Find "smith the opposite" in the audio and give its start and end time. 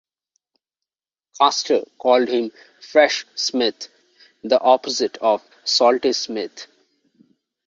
3.35-5.17